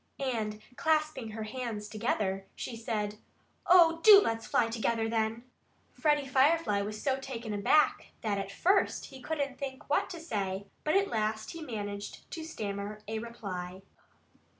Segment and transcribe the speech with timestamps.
[0.33, 3.17] And clasping her hands together, she said:
[3.67, 5.43] "Oh, do let's fly together, then!"
[5.93, 10.65] Freddie Firefly was so taken aback that at first he couldn't think what to say.
[10.83, 13.83] But at last he managed to stammer a reply.